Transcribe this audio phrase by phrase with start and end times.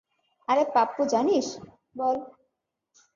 [0.47, 1.47] আরে পাপ্পু জানিস,-
[1.97, 2.17] বল।